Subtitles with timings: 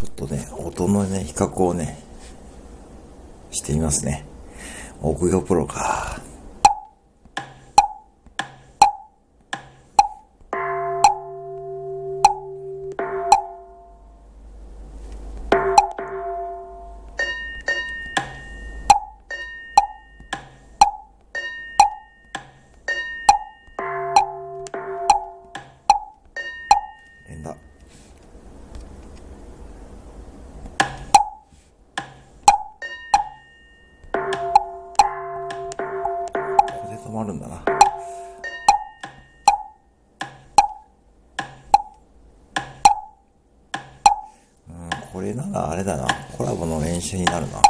[0.00, 1.98] ちょっとね、音のね、比較をね、
[3.50, 4.24] してみますね。
[5.02, 6.22] 奥行プロか。
[27.28, 27.69] 連打。
[37.10, 37.56] 止まるんだな。
[44.68, 46.06] うん、これならあれだな。
[46.38, 47.60] コラボの練習になるな。